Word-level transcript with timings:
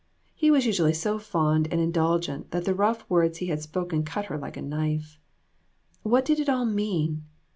He 0.33 0.49
was 0.49 0.65
usually 0.65 0.93
so 0.95 1.19
fond 1.19 1.67
and 1.71 1.79
indulgent 1.79 2.49
that 2.49 2.65
the 2.65 2.73
rough 2.73 3.07
words 3.07 3.37
he 3.37 3.45
had 3.49 3.61
spoken 3.61 4.01
cut 4.01 4.25
her 4.33 4.37
like 4.39 4.57
a 4.57 4.61
knife. 4.63 5.19
What 6.01 6.25
did 6.25 6.39
it 6.39 6.49
all 6.49 6.65
mean? 6.65 7.25